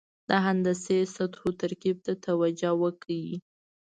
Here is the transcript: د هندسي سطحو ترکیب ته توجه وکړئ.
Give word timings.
د 0.29 0.31
هندسي 0.45 0.99
سطحو 1.15 1.49
ترکیب 1.61 1.97
ته 2.05 2.13
توجه 2.25 2.71
وکړئ. 2.81 3.25